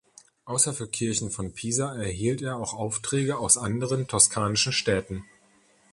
[0.45, 5.25] Außer für Kirchen von Pisa erhielt er auch Aufträge aus anderen toskanischen Städten.